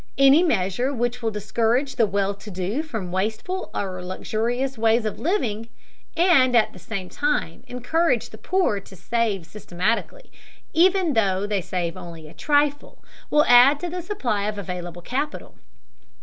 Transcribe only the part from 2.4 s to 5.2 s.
do from wasteful or luxurious ways of